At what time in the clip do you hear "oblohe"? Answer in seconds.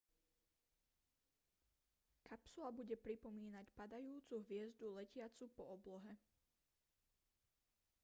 5.77-6.13